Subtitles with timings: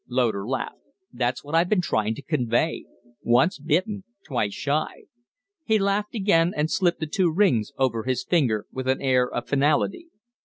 [0.07, 0.81] Loder laughed.
[1.13, 2.85] "That's what I've been trying to convey.
[3.21, 5.03] Once bitten, twice shy!"
[5.63, 9.47] He laughed again and slipped the two rings over his finger with an air of
[9.47, 10.07] finality.